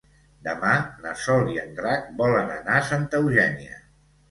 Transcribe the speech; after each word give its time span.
Demà 0.45 0.71
na 1.03 1.11
Sol 1.25 1.51
i 1.57 1.59
en 1.65 1.77
Drac 1.81 2.09
volen 2.23 2.51
anar 2.57 2.81
a 2.81 2.89
Santa 2.91 3.23
Eugènia. 3.23 3.81